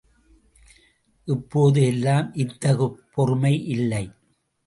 இப்போது 1.27 1.81
எல்லாம் 1.83 2.33
இத்தகு 2.35 2.87
பொறுமை 3.13 3.53
இல்லை. 3.67 4.03